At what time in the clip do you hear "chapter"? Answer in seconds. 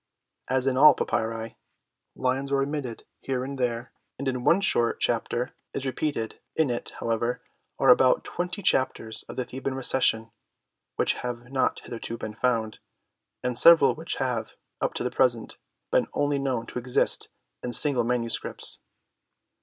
4.99-5.53